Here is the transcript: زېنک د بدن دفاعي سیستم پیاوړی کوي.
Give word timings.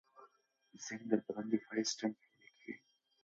زېنک 0.83 1.01
د 1.09 1.13
بدن 1.25 1.45
دفاعي 1.51 1.83
سیستم 1.89 2.11
پیاوړی 2.17 2.49
کوي. 2.59 2.73